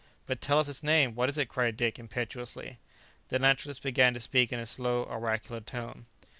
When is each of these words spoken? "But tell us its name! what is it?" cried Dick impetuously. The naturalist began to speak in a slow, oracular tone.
"But 0.25 0.41
tell 0.41 0.57
us 0.57 0.67
its 0.67 0.81
name! 0.81 1.13
what 1.13 1.29
is 1.29 1.37
it?" 1.37 1.47
cried 1.47 1.77
Dick 1.77 1.99
impetuously. 1.99 2.79
The 3.27 3.37
naturalist 3.37 3.83
began 3.83 4.15
to 4.15 4.19
speak 4.19 4.51
in 4.51 4.57
a 4.59 4.65
slow, 4.65 5.03
oracular 5.03 5.61
tone. 5.61 6.07